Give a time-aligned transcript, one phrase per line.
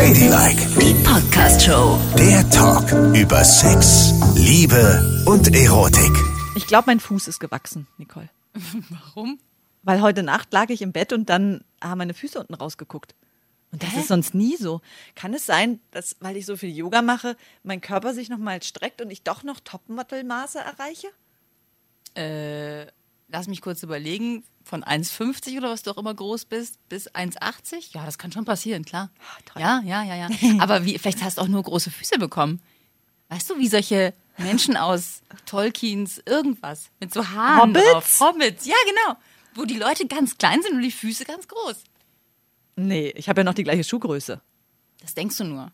[0.00, 2.00] Ladylike, Die Podcast-Show.
[2.16, 6.10] der Talk über Sex, Liebe und Erotik.
[6.56, 8.30] Ich glaube, mein Fuß ist gewachsen, Nicole.
[8.88, 9.38] Warum?
[9.82, 13.14] Weil heute Nacht lag ich im Bett und dann haben meine Füße unten rausgeguckt.
[13.72, 14.80] Und das ist sonst nie so.
[15.16, 19.02] Kann es sein, dass, weil ich so viel Yoga mache, mein Körper sich nochmal streckt
[19.02, 21.08] und ich doch noch Topmodel-Maße erreiche?
[22.16, 22.86] Äh,
[23.28, 24.44] lass mich kurz überlegen.
[24.70, 27.88] Von 1,50 oder was du auch immer groß bist, bis 1,80?
[27.92, 29.10] Ja, das kann schon passieren, klar.
[29.44, 29.60] toll.
[29.60, 30.28] Ja, ja, ja, ja.
[30.60, 32.62] Aber wie, vielleicht hast du auch nur große Füße bekommen.
[33.30, 37.90] Weißt du, wie solche Menschen aus Tolkiens irgendwas mit so Haaren Hobbits?
[37.90, 38.20] drauf.
[38.20, 39.18] Hobbits, ja, genau.
[39.56, 41.82] Wo die Leute ganz klein sind und die Füße ganz groß.
[42.76, 44.40] Nee, ich habe ja noch die gleiche Schuhgröße.
[45.00, 45.72] Das denkst du nur.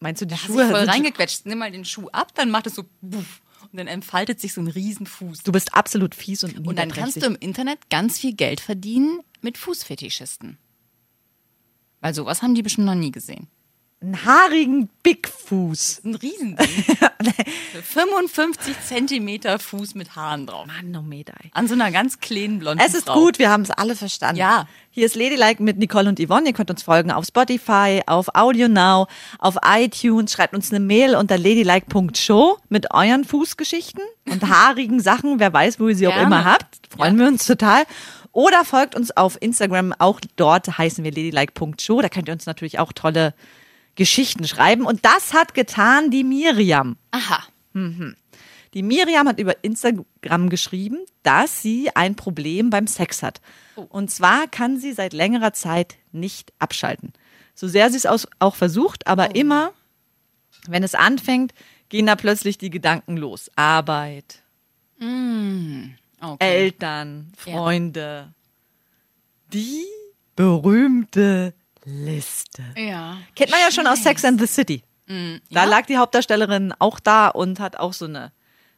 [0.00, 1.46] Meinst du, die Da hast du Schuhe voll reingequetscht.
[1.46, 3.40] Nimm mal den Schuh ab, dann macht es so buff.
[3.70, 5.42] Und dann entfaltet sich so ein Riesenfuß.
[5.42, 9.20] Du bist absolut fies und Und dann kannst du im Internet ganz viel Geld verdienen
[9.42, 10.58] mit Fußfetischisten.
[12.00, 13.48] Weil sowas haben die bestimmt noch nie gesehen.
[14.00, 16.02] Einen haarigen Bigfuß.
[16.04, 16.56] Ein Riesending.
[17.82, 20.66] 55 Zentimeter Fuß mit Haaren drauf.
[20.66, 21.34] Manometer.
[21.52, 23.14] An so einer ganz kleinen blonden Es ist Frau.
[23.14, 24.36] gut, wir haben es alle verstanden.
[24.36, 24.68] Ja.
[24.90, 26.46] Hier ist Ladylike mit Nicole und Yvonne.
[26.48, 30.32] Ihr könnt uns folgen auf Spotify, auf Audio Now, auf iTunes.
[30.32, 35.40] Schreibt uns eine Mail unter ladylike.show mit euren Fußgeschichten und haarigen Sachen.
[35.40, 36.26] Wer weiß, wo ihr sie auch Gerne.
[36.26, 36.78] immer habt.
[36.88, 37.82] Freuen wir uns total.
[38.30, 39.92] Oder folgt uns auf Instagram.
[39.98, 42.00] Auch dort heißen wir ladylike.show.
[42.00, 43.34] Da könnt ihr uns natürlich auch tolle
[43.98, 44.86] Geschichten schreiben.
[44.86, 46.96] Und das hat getan die Miriam.
[47.10, 47.42] Aha.
[47.74, 53.40] Die Miriam hat über Instagram geschrieben, dass sie ein Problem beim Sex hat.
[53.74, 57.12] Und zwar kann sie seit längerer Zeit nicht abschalten.
[57.54, 58.06] So sehr sie es
[58.38, 59.72] auch versucht, aber immer,
[60.68, 61.52] wenn es anfängt,
[61.88, 63.50] gehen da plötzlich die Gedanken los.
[63.56, 64.42] Arbeit,
[66.20, 66.36] Okay.
[66.38, 68.32] Eltern, Freunde.
[69.52, 69.84] Die
[70.34, 71.54] berühmte
[71.88, 72.62] Liste.
[72.76, 73.18] ja.
[73.34, 74.82] Kennt man ja schon aus Sex and the City.
[75.50, 78.30] Da lag die Hauptdarstellerin auch da und hat auch so eine,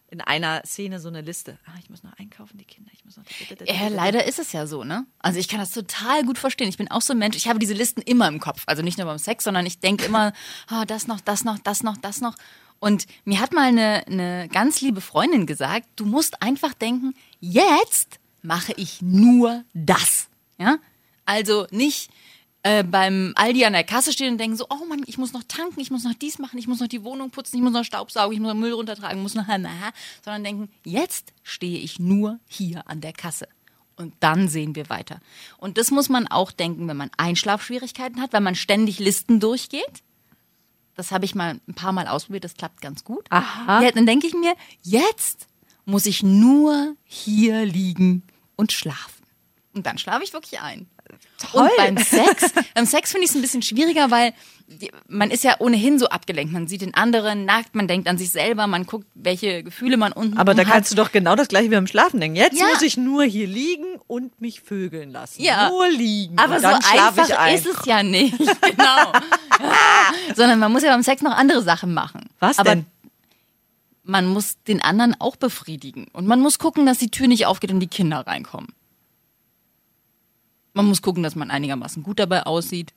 [0.08, 1.58] in einer Szene so eine Liste.
[1.66, 3.24] Ah, ich muss noch einkaufen, die Kinder, ich muss noch.
[3.66, 5.06] Ja, leider ist es ja so, ne?
[5.18, 6.68] Also ich kann das total gut verstehen.
[6.68, 7.36] Ich bin auch so ein Mensch.
[7.36, 8.62] Ich habe diese Listen immer im Kopf.
[8.66, 10.32] Also nicht nur beim Sex, sondern ich denke immer,
[10.68, 12.36] ah, das noch, das noch, das noch, das noch.
[12.78, 18.20] Und mir hat mal eine, eine ganz liebe Freundin gesagt, du musst einfach denken, jetzt
[18.42, 20.28] mache ich nur das.
[20.58, 20.78] Ja?
[21.26, 22.10] Also nicht
[22.62, 25.44] äh, beim Aldi an der Kasse stehen und denken so, oh Mann, ich muss noch
[25.44, 27.84] tanken, ich muss noch dies machen, ich muss noch die Wohnung putzen, ich muss noch
[27.84, 29.46] Staubsaugen, ich muss noch Müll runtertragen, muss noch,
[30.24, 33.48] sondern denken, jetzt stehe ich nur hier an der Kasse.
[33.96, 35.20] Und dann sehen wir weiter.
[35.58, 40.02] Und das muss man auch denken, wenn man Einschlafschwierigkeiten hat, wenn man ständig Listen durchgeht.
[40.96, 43.26] Das habe ich mal ein paar Mal ausprobiert, das klappt ganz gut.
[43.30, 43.82] Aha.
[43.82, 45.46] Ja, dann denke ich mir, jetzt
[45.84, 48.22] muss ich nur hier liegen
[48.56, 49.24] und schlafen.
[49.74, 50.88] Und dann schlafe ich wirklich ein.
[51.38, 51.62] Toll.
[51.62, 54.34] Und beim Sex, beim Sex finde ich es ein bisschen schwieriger, weil
[55.08, 56.52] man ist ja ohnehin so abgelenkt.
[56.52, 60.12] Man sieht den anderen nackt, man denkt an sich selber, man guckt, welche Gefühle man
[60.12, 60.70] unten Aber da hat.
[60.72, 62.36] kannst du doch genau das gleiche wie beim Schlafen denken.
[62.36, 62.66] Jetzt Ja.
[62.68, 65.42] muss ich nur hier liegen und mich vögeln lassen.
[65.42, 65.70] Ja.
[65.70, 66.38] Nur liegen.
[66.38, 67.54] Aber so dann schlafe ich einfach ein.
[67.54, 68.38] ist es ja nicht.
[68.60, 69.12] Genau.
[70.36, 72.28] Sondern man muss ja beim Sex noch andere Sachen machen.
[72.38, 72.86] Was Aber denn?
[74.04, 76.06] man muss den anderen auch befriedigen.
[76.12, 78.68] Und man muss gucken, dass die Tür nicht aufgeht und die Kinder reinkommen.
[80.72, 82.94] Man muss gucken, dass man einigermaßen gut dabei aussieht.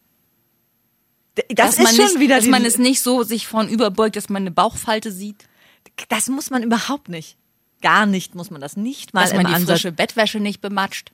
[1.35, 4.15] Das dass man ist schon nicht, wieder dass man es nicht so sich vorn überbeugt,
[4.15, 5.47] dass man eine Bauchfalte sieht,
[6.09, 7.37] Das muss man überhaupt nicht.
[7.81, 9.81] Gar nicht muss man das nicht mal dass man die Ansatz.
[9.81, 11.11] frische Bettwäsche nicht bematscht,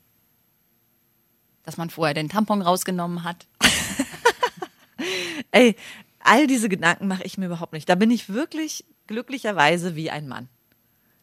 [1.63, 3.47] dass man vorher den Tampon rausgenommen hat.
[5.51, 5.75] Ey,
[6.19, 7.89] all diese Gedanken mache ich mir überhaupt nicht.
[7.89, 10.49] Da bin ich wirklich glücklicherweise wie ein Mann.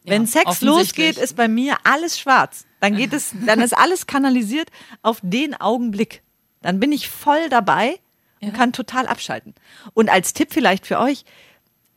[0.07, 1.07] Wenn Sex offensichtlich.
[1.07, 2.65] losgeht, ist bei mir alles schwarz.
[2.79, 4.69] Dann geht es, dann ist alles kanalisiert
[5.01, 6.23] auf den Augenblick.
[6.61, 7.99] Dann bin ich voll dabei
[8.41, 9.53] und kann total abschalten.
[9.93, 11.25] Und als Tipp vielleicht für euch,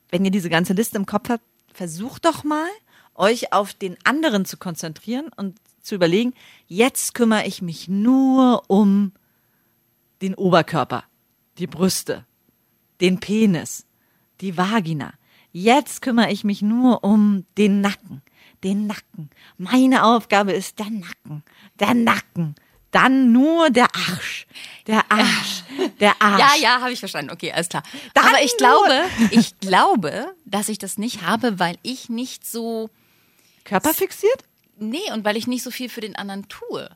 [0.08, 2.68] wenn ihr diese ganze Liste im Kopf habt, versucht doch mal,
[3.14, 6.34] euch auf den anderen zu konzentrieren und zu überlegen,
[6.66, 9.12] jetzt kümmere ich mich nur um
[10.22, 11.04] den Oberkörper,
[11.58, 12.26] die Brüste,
[13.00, 13.86] den Penis,
[14.40, 15.12] die Vagina.
[15.52, 18.22] Jetzt kümmere ich mich nur um den Nacken,
[18.62, 19.30] den Nacken.
[19.58, 21.42] Meine Aufgabe ist der Nacken,
[21.78, 22.54] der Nacken.
[22.92, 24.46] Dann nur der Arsch,
[24.88, 25.62] der Arsch,
[26.00, 26.40] der Arsch.
[26.40, 27.30] Ja, ja, habe ich verstanden.
[27.30, 27.84] Okay, alles klar.
[28.14, 32.90] Dann Aber ich glaube, ich glaube, dass ich das nicht habe, weil ich nicht so,
[33.64, 34.44] Körperfixiert?
[34.76, 36.90] nee, und weil ich nicht so viel für den anderen tue.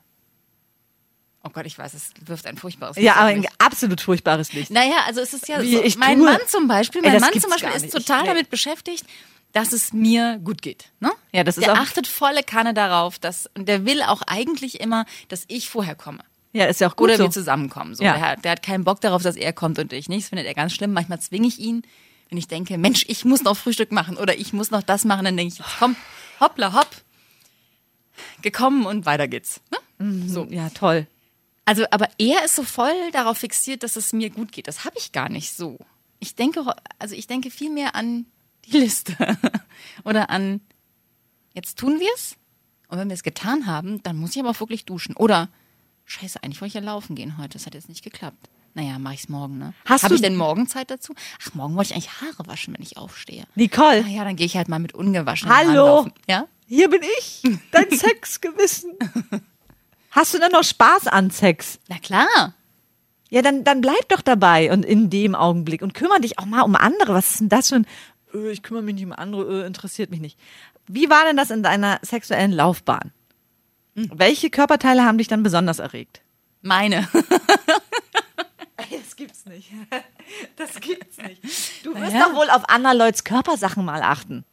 [1.46, 4.52] Oh Gott, ich weiß, es wirft ein furchtbares Ja, Licht auf aber ein absolut furchtbares
[4.54, 4.70] Licht.
[4.70, 6.24] Naja, also es ist ja Wie so, mein tue.
[6.24, 8.28] Mann zum Beispiel, Ey, mein das Mann zum Beispiel ist total Nee.
[8.28, 9.04] damit beschäftigt,
[9.52, 10.86] dass es mir gut geht.
[11.00, 11.12] Ne?
[11.32, 15.04] Ja, das ist der achtet volle Kanne darauf, dass, und der will auch eigentlich immer,
[15.28, 16.20] dass ich vorher komme.
[16.54, 17.24] Ja, ist ja auch gut Oder so.
[17.24, 17.94] wir zusammenkommen.
[17.94, 18.02] So.
[18.04, 18.14] Ja.
[18.14, 20.22] Der, hat, der hat keinen Bock darauf, dass er kommt und ich nicht.
[20.22, 20.92] Das findet er ganz schlimm.
[20.92, 21.82] Manchmal zwinge ich ihn,
[22.30, 25.24] wenn ich denke, Mensch, ich muss noch Frühstück machen oder ich muss noch das machen,
[25.24, 25.94] dann denke ich, jetzt komm,
[26.40, 26.90] hoppla, hopp,
[28.42, 29.60] gekommen und weiter geht's.
[29.98, 30.26] Ne?
[30.26, 30.46] So.
[30.50, 31.06] Ja, toll.
[31.64, 34.68] Also, aber er ist so voll darauf fixiert, dass es mir gut geht.
[34.68, 35.78] Das habe ich gar nicht so.
[36.20, 36.64] Ich denke,
[36.98, 38.26] also ich denke viel mehr an
[38.66, 39.16] die Liste
[40.04, 40.60] oder an
[41.54, 42.36] jetzt tun wir es
[42.88, 45.48] und wenn wir es getan haben, dann muss ich aber auch wirklich duschen oder
[46.06, 47.50] Scheiße, eigentlich wollte ich ja laufen gehen heute.
[47.54, 48.50] Das hat jetzt nicht geklappt.
[48.74, 49.72] Naja, mache ich's morgen, ne?
[49.86, 51.14] Hast Habe du- ich denn morgen Zeit dazu?
[51.42, 53.44] Ach, morgen wollte ich eigentlich Haare waschen, wenn ich aufstehe.
[53.54, 55.68] Nicole, Naja, dann gehe ich halt mal mit ungewaschenen Hallo.
[55.68, 56.12] Haaren laufen.
[56.28, 56.46] Ja?
[56.66, 58.92] hier bin ich, dein Sexgewissen.
[60.14, 61.80] Hast du denn noch Spaß an Sex?
[61.88, 62.54] Na klar.
[63.30, 66.62] Ja, dann, dann bleib doch dabei und in dem Augenblick und kümmere dich auch mal
[66.62, 67.14] um andere.
[67.14, 67.86] Was ist denn das für ein,
[68.32, 70.38] äh, ich kümmere mich nicht um andere, äh, interessiert mich nicht.
[70.86, 73.12] Wie war denn das in deiner sexuellen Laufbahn?
[73.96, 76.22] Welche Körperteile haben dich dann besonders erregt?
[76.62, 77.08] Meine.
[78.90, 79.70] Das gibt's nicht.
[80.56, 81.40] Das gibt's nicht.
[81.84, 82.28] Du wirst Naja.
[82.28, 84.44] doch wohl auf anderer Leuts Körpersachen mal achten.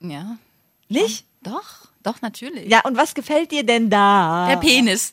[0.00, 0.38] Ja.
[0.88, 1.26] Nicht?
[1.42, 2.70] Doch, doch, natürlich.
[2.70, 4.46] Ja, und was gefällt dir denn da?
[4.48, 5.12] Der Penis.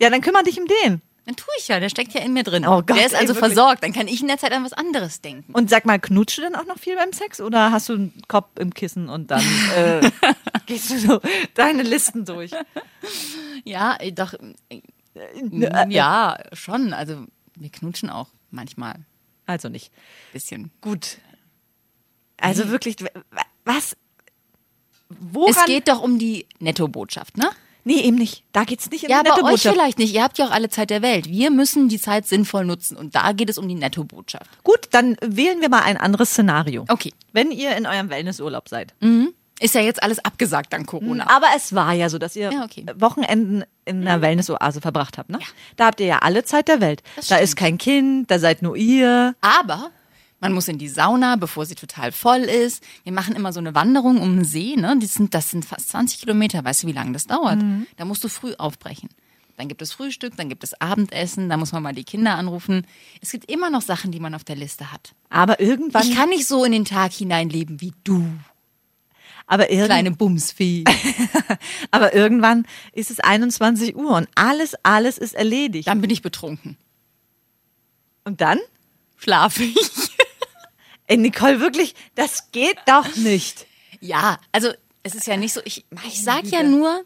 [0.00, 1.02] Ja, dann kümmere dich um den.
[1.26, 2.66] Dann tue ich ja, der steckt ja in mir drin.
[2.66, 3.54] Oh Gott, der ist ey, also wirklich.
[3.54, 3.82] versorgt.
[3.82, 5.54] Dann kann ich in der Zeit an was anderes denken.
[5.54, 8.22] Und sag mal, knutschst du denn auch noch viel beim Sex oder hast du einen
[8.28, 9.42] Kopf im Kissen und dann
[9.74, 10.10] äh,
[10.66, 11.20] gehst du so
[11.54, 12.50] deine Listen durch?
[13.64, 14.34] Ja, äh, doch.
[14.68, 14.82] äh,
[15.88, 16.92] Ja, schon.
[16.92, 17.24] Also
[17.56, 18.96] wir knutschen auch manchmal
[19.46, 19.90] Also nicht.
[20.34, 20.72] bisschen.
[20.82, 21.18] Gut.
[22.36, 22.96] Also wirklich,
[23.64, 23.96] was?
[25.20, 25.50] Woran?
[25.56, 27.50] Es geht doch um die Nettobotschaft, ne?
[27.86, 28.44] nee, eben nicht.
[28.52, 29.74] Da geht's nicht um Ja, die aber euch Nettobotschaft.
[29.76, 30.14] vielleicht nicht.
[30.14, 31.26] Ihr habt ja auch alle Zeit der Welt.
[31.28, 32.96] Wir müssen die Zeit sinnvoll nutzen.
[32.96, 34.46] Und da geht es um die Nettobotschaft.
[34.64, 36.86] Gut, dann wählen wir mal ein anderes Szenario.
[36.88, 37.12] Okay.
[37.34, 38.94] Wenn ihr in eurem Wellnessurlaub seid.
[39.60, 41.28] Ist ja jetzt alles abgesagt dank Corona.
[41.28, 42.86] Aber es war ja so, dass ihr Ja, okay.
[42.96, 45.38] Wochenenden in einer Wellnessoase verbracht habt, ne?
[45.76, 47.02] Da habt ihr ja alle Zeit der Welt.
[47.16, 47.58] Das da ist stimmt.
[47.60, 49.34] kein Kind, da seid nur ihr.
[49.42, 49.90] Aber
[50.44, 52.84] man muss in die Sauna, bevor sie total voll ist.
[53.02, 54.76] Wir machen immer so eine Wanderung um den See.
[54.76, 54.94] Ne?
[55.00, 56.62] Das, sind, das sind fast 20 Kilometer.
[56.62, 57.62] Weißt du, wie lange das dauert?
[57.96, 59.08] Da musst du früh aufbrechen.
[59.56, 62.86] Dann gibt es Frühstück, dann gibt es Abendessen, da muss man mal die Kinder anrufen.
[63.22, 65.14] Es gibt immer noch Sachen, die man auf der Liste hat.
[65.30, 68.26] Aber irgendwann, Ich kann nicht so in den Tag hineinleben wie du,
[69.46, 70.84] aber, irgend, kleine Bumsfee.
[71.90, 75.88] aber irgendwann ist es 21 Uhr und alles, alles ist erledigt.
[75.88, 76.76] Dann bin ich betrunken.
[78.24, 78.58] Und dann?
[79.16, 80.10] Schlafe ich.
[81.06, 83.66] Ey, Nicole, wirklich, das geht doch nicht.
[84.00, 84.70] Ja, also
[85.02, 87.04] es ist ja nicht so, ich, ich sag ja nur,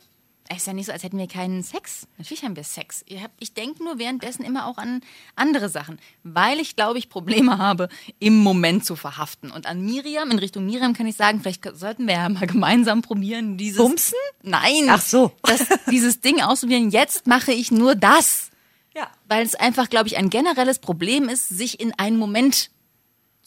[0.49, 2.07] es ist ja nicht so, als hätten wir keinen Sex.
[2.17, 3.05] Natürlich haben wir Sex.
[3.39, 5.03] Ich denke nur währenddessen immer auch an
[5.35, 9.51] andere Sachen, weil ich glaube, ich Probleme habe, im Moment zu verhaften.
[9.51, 13.03] Und an Miriam, in Richtung Miriam kann ich sagen, vielleicht sollten wir ja mal gemeinsam
[13.03, 13.79] probieren, dieses...
[13.79, 14.19] Bumsen?
[14.43, 14.87] Nein.
[14.89, 15.33] Ach so.
[15.43, 18.51] Das, dieses Ding ausprobieren, jetzt mache ich nur das.
[18.95, 19.09] Ja.
[19.27, 22.71] Weil es einfach, glaube ich, ein generelles Problem ist, sich in einen Moment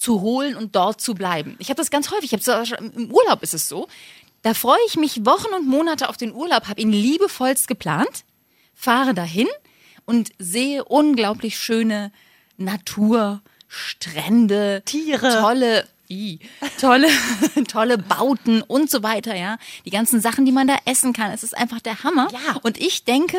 [0.02, 1.56] zu holen und dort zu bleiben.
[1.60, 2.34] Ich habe das ganz häufig.
[2.34, 3.88] Ich hab's Im Urlaub ist es so.
[4.42, 8.26] Da freue ich mich Wochen und Monate auf den Urlaub, habe ihn liebevollst geplant,
[8.74, 9.48] fahre dahin
[10.06, 12.12] und sehe unglaublich schöne
[12.58, 15.40] Natur, Strände, Tiere.
[15.40, 16.40] tolle, i,
[16.80, 17.08] tolle,
[17.68, 19.60] tolle Bauten und so weiter, ja.
[19.86, 21.32] Die ganzen Sachen, die man da essen kann.
[21.32, 22.28] Es ist einfach der Hammer.
[22.32, 22.56] Ja.
[22.64, 23.38] Und ich denke,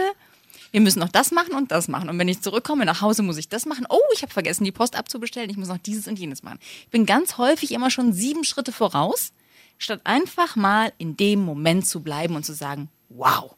[0.73, 2.09] wir müssen noch das machen und das machen.
[2.09, 3.87] Und wenn ich zurückkomme nach Hause, muss ich das machen.
[3.89, 5.51] Oh, ich habe vergessen, die Post abzubestellen.
[5.51, 6.59] Ich muss noch dieses und jenes machen.
[6.85, 9.33] Ich bin ganz häufig immer schon sieben Schritte voraus,
[9.79, 13.55] statt einfach mal in dem Moment zu bleiben und zu sagen, wow,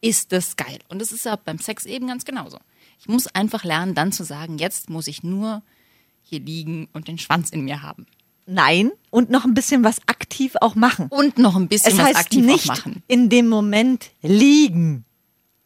[0.00, 0.80] ist das geil.
[0.88, 2.58] Und das ist ja beim Sex eben ganz genauso.
[2.98, 5.62] Ich muss einfach lernen, dann zu sagen, jetzt muss ich nur
[6.22, 8.06] hier liegen und den Schwanz in mir haben.
[8.46, 11.06] Nein, und noch ein bisschen was aktiv auch machen.
[11.10, 13.02] Und noch ein bisschen Es was heißt aktiv nicht auch machen.
[13.08, 15.04] in dem Moment liegen,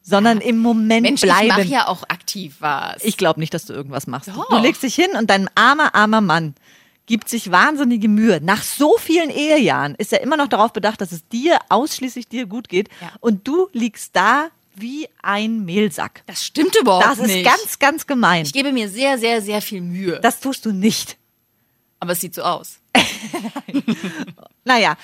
[0.02, 1.42] sondern im Moment Mensch, bleiben.
[1.46, 3.02] ich mache ja auch aktiv was.
[3.04, 4.28] Ich glaube nicht, dass du irgendwas machst.
[4.28, 4.48] Doch.
[4.48, 6.54] Du legst dich hin und dein armer, armer Mann
[7.06, 8.40] gibt sich wahnsinnige Mühe.
[8.40, 12.46] Nach so vielen Ehejahren ist er immer noch darauf bedacht, dass es dir, ausschließlich dir
[12.46, 12.88] gut geht.
[13.00, 13.10] Ja.
[13.18, 16.22] Und du liegst da wie ein Mehlsack.
[16.26, 17.44] das stimmt überhaupt Das ist nicht.
[17.44, 18.44] ganz, ganz gemein.
[18.44, 20.20] ich gebe mir sehr, sehr, sehr viel Mühe.
[20.22, 21.16] Das tust du nicht.
[21.98, 22.78] Aber es sieht so aus.
[24.64, 24.96] Naja,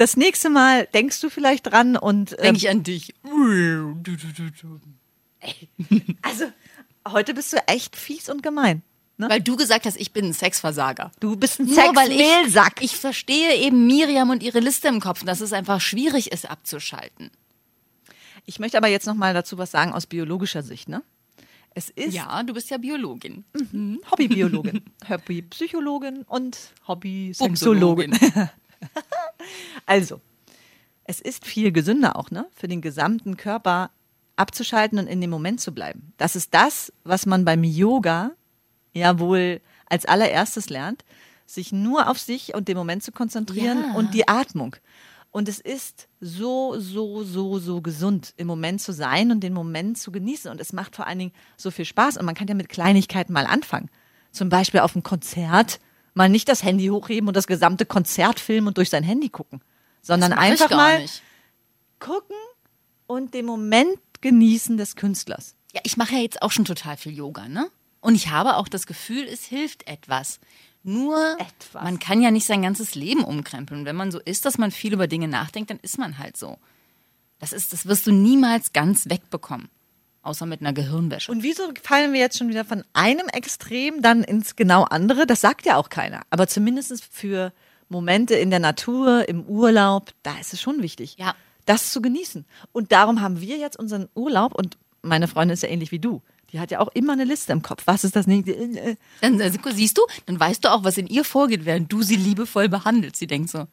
[0.00, 3.14] das nächste Mal denkst du vielleicht dran und ähm, Denke ich an dich.
[6.22, 6.46] also
[7.06, 8.80] heute bist du echt fies und gemein.
[9.18, 9.28] Ne?
[9.28, 11.12] Weil du gesagt hast, ich bin ein Sexversager.
[11.20, 12.76] Du bist ein Sexmehlsack.
[12.78, 16.48] ich, ich verstehe eben Miriam und ihre Liste im Kopf dass es einfach schwierig ist
[16.48, 17.30] abzuschalten.
[18.46, 21.02] Ich möchte aber jetzt noch mal dazu was sagen aus biologischer Sicht, ne?
[21.74, 23.44] Es ist Ja, du bist ja Biologin.
[24.10, 26.56] Hobbybiologin, Hobbypsychologin und
[26.88, 28.18] Hobby-Sexologin.
[29.86, 30.20] Also,
[31.04, 32.46] es ist viel gesünder auch, ne?
[32.54, 33.90] Für den gesamten Körper
[34.36, 36.12] abzuschalten und in dem Moment zu bleiben.
[36.16, 38.32] Das ist das, was man beim Yoga
[38.94, 41.04] ja wohl als allererstes lernt,
[41.46, 43.94] sich nur auf sich und den Moment zu konzentrieren Ja.
[43.96, 44.76] und die Atmung.
[45.32, 49.96] Und es ist so, so, so, so gesund, im Moment zu sein und den Moment
[49.98, 50.50] zu genießen.
[50.50, 52.16] Und es macht vor allen Dingen so viel Spaß.
[52.16, 53.90] Und man kann ja mit Kleinigkeiten mal anfangen.
[54.32, 55.78] Zum Beispiel auf einem Konzert
[56.14, 59.60] mal nicht das Handy hochheben und das gesamte Konzert filmen und durch sein Handy gucken,
[60.02, 61.22] sondern einfach mal nicht.
[61.98, 62.36] gucken
[63.06, 65.54] und den Moment genießen des Künstlers.
[65.74, 67.70] Ja, ich mache ja jetzt auch schon total viel Yoga, ne?
[68.00, 70.40] Und ich habe auch das Gefühl, es hilft etwas.
[70.82, 71.84] Nur, Etwas.
[71.84, 73.80] man kann ja nicht sein ganzes Leben umkrempeln.
[73.80, 76.38] Und wenn man so ist, dass man viel über Dinge nachdenkt, dann ist man halt
[76.38, 76.58] so.
[77.38, 79.68] Das ist, das wirst du niemals ganz wegbekommen.
[80.22, 81.32] Außer mit einer Gehirnwäsche.
[81.32, 85.26] Und wieso fallen wir jetzt schon wieder von einem Extrem dann ins genau andere?
[85.26, 86.22] Das sagt ja auch keiner.
[86.28, 87.52] Aber zumindest für
[87.88, 91.34] Momente in der Natur, im Urlaub, da ist es schon wichtig, Ja.
[91.64, 92.44] das zu genießen.
[92.72, 96.20] Und darum haben wir jetzt unseren Urlaub und meine Freundin ist ja ähnlich wie du.
[96.52, 97.82] Die hat ja auch immer eine Liste im Kopf.
[97.86, 98.96] Was ist das nächste?
[99.22, 102.16] Dann äh, siehst du, dann weißt du auch, was in ihr vorgeht, während du sie
[102.16, 103.16] liebevoll behandelst.
[103.16, 103.66] Sie denkt so, "Puh,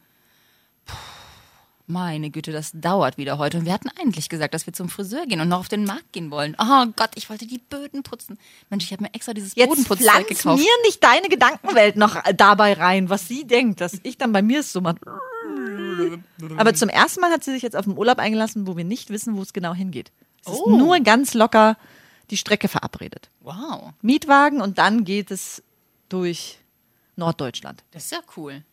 [1.88, 3.58] meine Güte, das dauert wieder heute.
[3.60, 6.12] Und wir hatten eigentlich gesagt, dass wir zum Friseur gehen und noch auf den Markt
[6.12, 6.56] gehen wollen.
[6.60, 8.38] Oh Gott, ich wollte die Böden putzen.
[8.70, 10.60] Mensch, ich habe mir extra dieses Jetzt Bodenputzzeug gekauft.
[10.62, 14.60] mir nicht deine Gedankenwelt noch dabei rein, was sie denkt, dass ich dann bei mir
[14.60, 14.98] es so mache.
[16.58, 19.10] Aber zum ersten Mal hat sie sich jetzt auf den Urlaub eingelassen, wo wir nicht
[19.10, 20.12] wissen, wo es genau hingeht.
[20.46, 20.78] Es ist Oh.
[20.78, 21.78] nur ganz locker
[22.30, 23.30] die Strecke verabredet.
[23.42, 25.64] Wow, Mietwagen und dann geht es
[26.10, 26.60] durch
[27.16, 27.84] Norddeutschland.
[27.92, 28.64] das ist ja cool.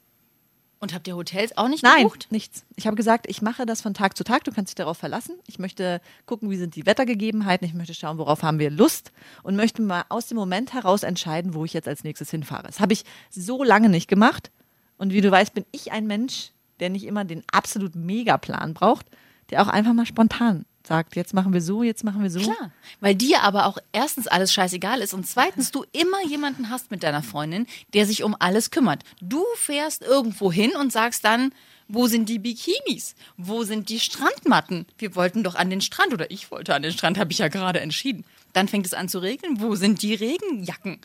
[0.85, 2.27] Und habt ihr Hotels auch nicht Nein, gebucht?
[2.29, 2.67] nichts.
[2.77, 4.45] Ich habe gesagt, ich mache das von Tag zu Tag.
[4.45, 5.35] Du kannst dich darauf verlassen.
[5.47, 7.67] Ich möchte gucken, wie sind die Wettergegebenheiten.
[7.67, 9.11] Ich möchte schauen, worauf haben wir Lust
[9.43, 12.67] und möchte mal aus dem Moment heraus entscheiden, wo ich jetzt als nächstes hinfahre.
[12.67, 14.51] Das habe ich so lange nicht gemacht.
[14.99, 16.51] Und wie du weißt, bin ich ein Mensch,
[16.81, 19.07] der nicht immer den absolut Megaplan braucht,
[19.49, 22.41] der auch einfach mal spontan sagt, jetzt machen wir so, jetzt machen wir so.
[22.41, 26.91] Klar, weil dir aber auch erstens alles scheißegal ist und zweitens du immer jemanden hast
[26.91, 29.03] mit deiner Freundin, der sich um alles kümmert.
[29.21, 31.53] Du fährst irgendwo hin und sagst dann,
[31.89, 33.15] wo sind die Bikinis?
[33.37, 34.87] Wo sind die Strandmatten?
[34.99, 37.49] Wir wollten doch an den Strand oder ich wollte an den Strand, habe ich ja
[37.49, 38.25] gerade entschieden.
[38.53, 39.61] Dann fängt es an zu regnen.
[39.61, 41.01] Wo sind die Regenjacken?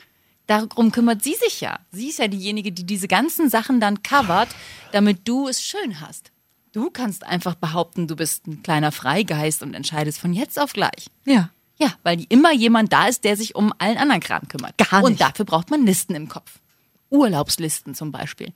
[0.48, 1.79] Darum kümmert sie sich ja.
[1.91, 4.50] Sie ist ja diejenige, die diese ganzen Sachen dann covert,
[4.91, 6.31] damit du es schön hast.
[6.72, 11.08] Du kannst einfach behaupten, du bist ein kleiner Freigeist und entscheidest von jetzt auf gleich.
[11.26, 11.50] Ja.
[11.82, 14.78] Ja, weil immer jemand da ist, der sich um allen anderen Kram kümmert.
[14.78, 15.22] Gar Und nicht.
[15.22, 16.60] dafür braucht man Listen im Kopf.
[17.10, 18.54] Urlaubslisten zum Beispiel.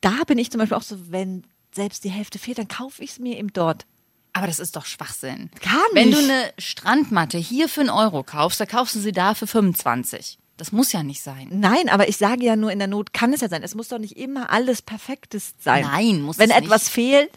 [0.00, 3.10] Da bin ich zum Beispiel auch so, wenn selbst die Hälfte fehlt, dann kaufe ich
[3.10, 3.86] es mir eben dort.
[4.32, 5.50] Aber das ist doch Schwachsinn.
[5.60, 6.18] Gar Wenn nicht.
[6.18, 10.38] du eine Strandmatte hier für einen Euro kaufst, dann kaufst du sie da für 25.
[10.62, 11.48] Das muss ja nicht sein.
[11.50, 13.64] Nein, aber ich sage ja nur, in der Not kann es ja sein.
[13.64, 15.82] Es muss doch nicht immer alles Perfektes sein.
[15.84, 16.92] Nein, muss Wenn es etwas nicht.
[16.92, 17.30] fehlt,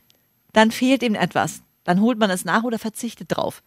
[0.53, 1.63] dann fehlt eben etwas.
[1.86, 3.63] Dann holt man es nach oder verzichtet drauf.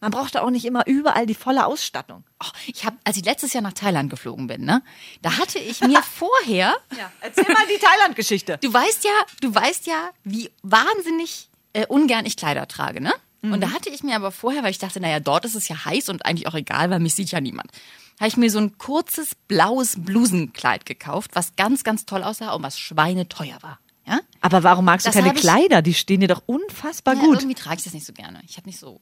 [0.00, 2.24] Man braucht doch auch nicht immer überall die volle Ausstattung.
[2.42, 4.82] Oh, ich habe, als ich letztes Jahr nach Thailand geflogen bin, ne,
[5.20, 8.56] da hatte ich mir vorher, Ja, erzähl mal die Thailand-Geschichte.
[8.62, 9.10] du weißt ja,
[9.42, 13.12] du weißt ja, wie wahnsinnig äh, ungern ich Kleider trage, ne?
[13.42, 15.84] Und da hatte ich mir aber vorher, weil ich dachte, naja, dort ist es ja
[15.84, 17.70] heiß und eigentlich auch egal, weil mich sieht ja niemand,
[18.18, 22.62] habe ich mir so ein kurzes blaues Blusenkleid gekauft, was ganz, ganz toll aussah und
[22.62, 23.78] was schweineteuer war.
[24.06, 24.20] Ja?
[24.40, 25.82] Aber warum magst du Das keine hab ich- Kleider?
[25.82, 27.36] Die stehen dir doch unfassbar Ja, gut.
[27.40, 28.40] irgendwie trage ich das nicht so gerne.
[28.46, 29.00] Ich habe nicht so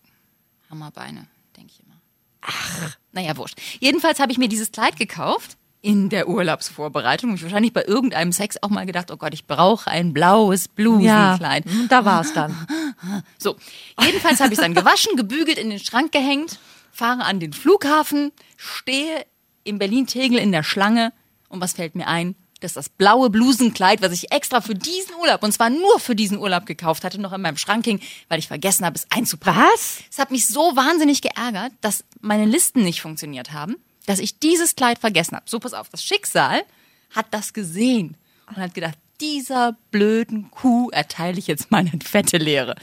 [0.70, 2.00] Hammerbeine, denke ich immer.
[2.42, 2.96] Ach.
[3.12, 3.60] Naja, wurscht.
[3.80, 7.30] Jedenfalls habe ich mir dieses Kleid gekauft in der Urlaubsvorbereitung.
[7.30, 10.64] Und ich wahrscheinlich bei irgendeinem Sex auch mal gedacht, oh Gott, ich brauche ein blaues
[10.64, 11.64] Ja, Blusenkleid.
[11.66, 12.54] hm, da war es dann.
[13.38, 13.56] So,
[14.00, 16.58] jedenfalls habe ich es dann gewaschen, gebügelt, in den Schrank gehängt,
[16.94, 19.26] fahre an den Flughafen, stehe
[19.64, 21.12] in Berlin-Tegel in der Schlange
[21.48, 22.36] und was fällt mir ein?
[22.60, 26.38] Dass das blaue Blusenkleid, was ich extra für diesen Urlaub, und zwar nur für diesen
[26.38, 29.62] Urlaub gekauft hatte, noch in meinem Schrank hing, weil ich vergessen habe, es einzupacken.
[29.74, 29.98] Was?
[30.10, 34.76] Es hat mich so wahnsinnig geärgert, dass meine Listen nicht funktioniert haben, dass ich dieses
[34.76, 35.44] Kleid vergessen habe.
[35.48, 36.62] So, pass auf, das Schicksal
[37.10, 42.76] hat das gesehen und hat gedacht, dieser blöden Kuh erteile ich jetzt meine fette Lehre.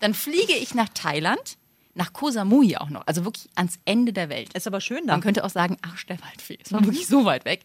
[0.00, 1.58] Dann fliege ich nach Thailand,
[1.96, 4.52] nach Koh Samui auch noch, also wirklich ans Ende der Welt.
[4.52, 5.14] Ist aber schön da.
[5.14, 6.58] Man könnte auch sagen, Arsch der Waldfee.
[6.62, 7.62] Es war wirklich so weit weg.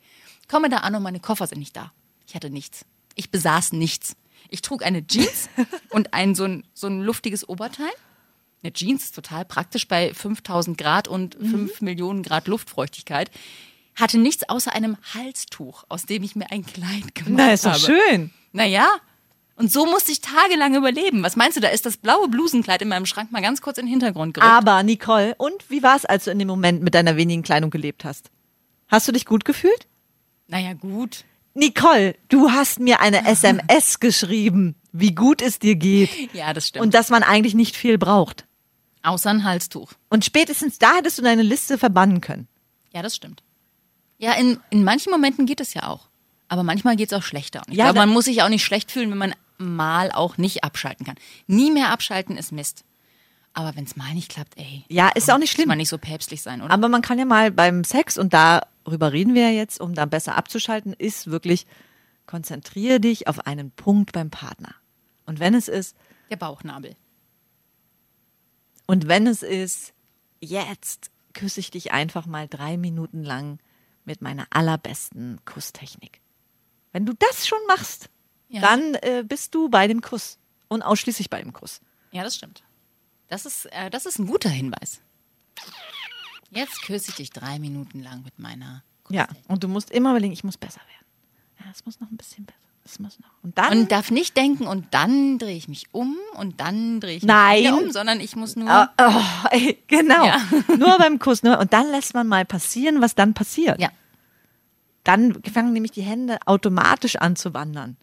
[0.47, 1.91] Komme da an und meine Koffer sind nicht da.
[2.27, 2.85] Ich hatte nichts.
[3.15, 4.15] Ich besaß nichts.
[4.49, 5.49] Ich trug eine Jeans
[5.89, 7.91] und ein so ein, so ein luftiges Oberteil.
[8.63, 13.31] Eine Jeans ist total praktisch bei 5000 Grad und 5 Millionen Grad Luftfeuchtigkeit.
[13.95, 17.71] Hatte nichts außer einem Halstuch, aus dem ich mir ein Kleid gemacht Na, ist doch
[17.71, 17.79] habe.
[17.81, 18.31] schön.
[18.53, 18.87] Naja.
[19.55, 21.23] Und so musste ich tagelang überleben.
[21.23, 23.85] Was meinst du, da ist das blaue Blusenkleid in meinem Schrank mal ganz kurz in
[23.85, 24.51] den Hintergrund gerückt.
[24.51, 27.69] Aber Nicole, und wie war es, als du in dem Moment mit deiner wenigen Kleidung
[27.69, 28.31] gelebt hast?
[28.87, 29.87] Hast du dich gut gefühlt?
[30.47, 31.25] Naja, gut.
[31.53, 36.85] Nicole, du hast mir eine SMS geschrieben, wie gut es dir geht Ja, das stimmt.
[36.85, 38.45] und dass man eigentlich nicht viel braucht.
[39.03, 39.93] Außer ein Halstuch.
[40.09, 42.47] Und spätestens da hättest du deine Liste verbannen können.
[42.93, 43.43] Ja, das stimmt.
[44.17, 46.07] Ja, in, in manchen Momenten geht es ja auch.
[46.51, 47.61] Aber manchmal geht es auch schlechter.
[47.65, 50.35] Und ich Ja, glaube, man muss sich auch nicht schlecht fühlen, wenn man mal auch
[50.37, 51.15] nicht abschalten kann.
[51.47, 52.83] Nie mehr abschalten ist Mist.
[53.53, 54.83] Aber wenn es mal nicht klappt, ey.
[54.89, 55.69] Ja, ist auch nicht Muss schlimm.
[55.69, 56.73] man nicht so päpstlich sein, oder?
[56.73, 60.05] Aber man kann ja mal beim Sex, und darüber reden wir ja jetzt, um da
[60.05, 61.67] besser abzuschalten, ist wirklich,
[62.25, 64.75] konzentriere dich auf einen Punkt beim Partner.
[65.25, 65.95] Und wenn es ist,
[66.29, 66.95] Der Bauchnabel.
[68.87, 69.93] und wenn es ist,
[70.41, 73.59] jetzt küsse ich dich einfach mal drei Minuten lang
[74.05, 76.20] mit meiner allerbesten Kusstechnik.
[76.91, 78.09] Wenn du das schon machst,
[78.49, 78.61] Ja.
[78.61, 80.37] dann äh, bist du bei dem Kuss.
[80.67, 81.81] Und ausschließlich bei dem Kuss.
[82.11, 82.63] Ja, das stimmt.
[83.27, 85.01] Das ist, äh, das ist ein guter Hinweis.
[86.49, 88.83] Jetzt küsse ich dich drei Minuten lang mit meiner.
[89.09, 91.05] Ja, und du musst immer überlegen, ich muss besser werden.
[91.59, 92.57] Ja, es muss noch ein bisschen besser.
[92.83, 93.29] Es muss noch.
[93.43, 93.77] Und dann.
[93.79, 97.27] Und darf nicht denken, und dann drehe ich mich um und dann drehe ich mich
[97.27, 97.73] Nein.
[97.73, 98.69] um, sondern ich muss nur.
[98.69, 100.25] Ah, oh, ey, genau.
[100.25, 100.37] Ja.
[100.77, 101.43] Nur beim Kuss.
[101.43, 103.79] Nur, und dann lässt man mal passieren, was dann passiert.
[103.79, 103.89] Ja.
[105.03, 107.97] Dann fangen nämlich die Hände automatisch an zu wandern.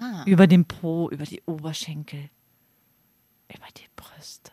[0.00, 0.24] Ah.
[0.26, 2.30] Über den Po, über die Oberschenkel,
[3.54, 4.50] über die Brüste.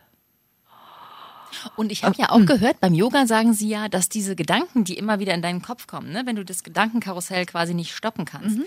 [1.75, 4.97] Und ich habe ja auch gehört, beim Yoga sagen sie ja, dass diese Gedanken, die
[4.97, 8.59] immer wieder in deinen Kopf kommen, ne, wenn du das Gedankenkarussell quasi nicht stoppen kannst,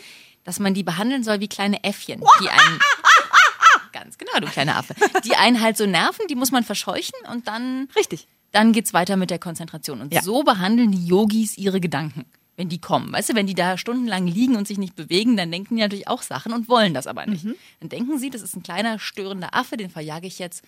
[0.44, 2.80] dass man die behandeln soll wie kleine Äffchen, die einen.
[3.92, 4.94] Ganz genau, du kleiner Affe.
[5.24, 8.26] Die einen halt so nerven, die muss man verscheuchen und dann, Richtig.
[8.50, 10.00] dann geht's weiter mit der Konzentration.
[10.00, 10.22] Und Ja.
[10.22, 12.24] so behandeln die Yogis ihre Gedanken,
[12.56, 13.12] wenn die kommen.
[13.12, 16.08] Weißt du, wenn die da stundenlang liegen und sich nicht bewegen, dann denken die natürlich
[16.08, 17.46] auch Sachen und wollen das aber nicht.
[17.80, 20.62] Dann denken sie, das ist ein kleiner störender Affe, den verjage ich jetzt.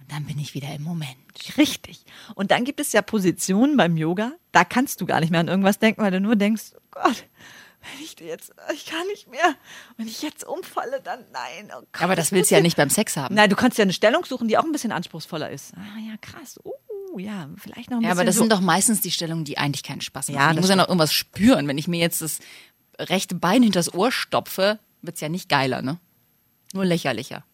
[0.00, 1.16] Und dann bin ich wieder im Moment.
[1.56, 2.04] Richtig.
[2.34, 5.48] Und dann gibt es ja Positionen beim Yoga, da kannst du gar nicht mehr an
[5.48, 7.24] irgendwas denken, weil du nur denkst, oh Gott,
[7.82, 9.54] wenn ich dir jetzt, ich kann nicht mehr.
[9.96, 11.70] Wenn ich jetzt umfalle, dann nein.
[11.76, 13.34] Oh Gott, Aber das willst du ja nicht beim Sex haben.
[13.34, 15.72] Nein, du kannst ja eine Stellung suchen, die auch ein bisschen anspruchsvoller ist.
[15.76, 16.58] Ah ja, krass.
[17.12, 18.42] Uh, ja, vielleicht noch ein Ja, bisschen aber das so.
[18.42, 20.38] sind doch meistens die Stellungen, die eigentlich keinen Spaß machen.
[20.38, 21.68] Ja, ich muss ja noch irgendwas spüren.
[21.68, 22.38] Wenn ich mir jetzt das
[22.98, 25.98] rechte Bein hinters Ohr stopfe, wird's ja nicht geiler, ne?
[26.72, 27.44] Nur lächerlicher.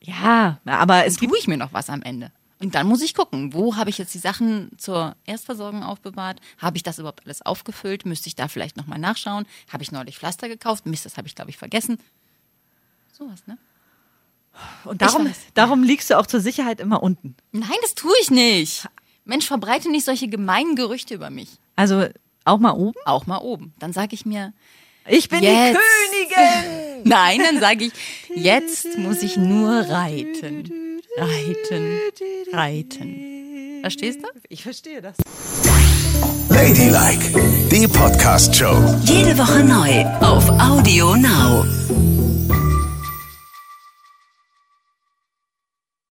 [0.00, 2.32] Ja, aber es Es tue ich mir noch was am Ende.
[2.58, 6.40] Und dann muss ich gucken, wo habe ich jetzt die Sachen zur Erstversorgung aufbewahrt?
[6.58, 8.06] Habe ich das überhaupt alles aufgefüllt?
[8.06, 9.46] Müsste ich da vielleicht nochmal nachschauen?
[9.72, 10.86] Habe ich neulich Pflaster gekauft?
[10.86, 11.98] Mist, das habe ich, glaube ich, vergessen.
[13.12, 13.58] Sowas, ne?
[14.84, 17.36] und darum, darum liegst du auch zur Sicherheit immer unten.
[17.52, 18.86] Nein, das tue ich nicht.
[19.24, 21.48] Mensch, verbreite nicht solche gemeinen Gerüchte über mich.
[21.76, 22.06] Also
[22.44, 22.98] auch mal oben.
[23.04, 23.72] Auch mal oben.
[23.78, 24.52] Dann sage ich mir,
[25.08, 25.78] Ich bin Jetzt.
[26.12, 27.02] die Königin.
[27.04, 27.92] Nein, dann sage ich,
[28.34, 31.00] jetzt muss ich nur reiten.
[31.16, 31.98] Reiten,
[32.52, 33.78] reiten.
[33.82, 34.28] Verstehst du?
[34.48, 35.16] Ich verstehe das.
[36.48, 39.00] Ladylike, die Podcast-Show.
[39.04, 41.64] Jede Woche neu auf Audio Now.